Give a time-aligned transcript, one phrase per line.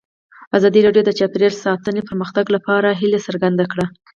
[0.57, 3.85] ازادي راډیو د چاپیریال ساتنه د پرمختګ په اړه هیله څرګنده کړې.